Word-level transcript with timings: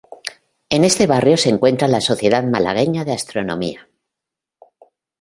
En 0.71 0.83
este 0.83 1.05
barrio 1.05 1.37
se 1.37 1.49
encuentra 1.49 1.87
la 1.87 2.01
Sociedad 2.01 2.41
Malagueña 2.43 3.05
de 3.05 3.13
Astronomía. 3.13 3.87